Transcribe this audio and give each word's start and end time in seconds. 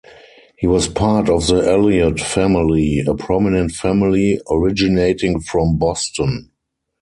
He 0.57 0.65
was 0.65 0.87
part 0.87 1.29
of 1.29 1.45
the 1.45 1.57
Eliot 1.69 2.19
family, 2.19 3.03
a 3.05 3.13
prominent 3.13 3.73
family 3.73 4.41
originating 4.49 5.41
from 5.41 5.77
Boston. 5.77 6.49